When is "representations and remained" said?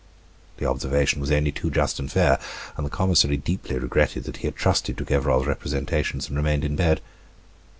5.45-6.63